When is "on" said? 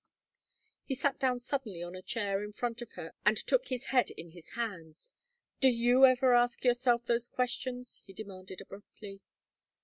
1.83-1.93